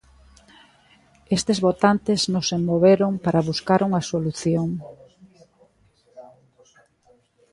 Estes 1.37 1.57
votantes 1.67 2.19
non 2.33 2.43
se 2.49 2.57
moveron 2.69 3.11
para 3.25 3.45
buscar 3.49 3.79
unha 3.87 4.05
solución. 4.11 4.69